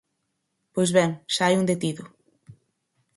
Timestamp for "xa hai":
1.33-1.55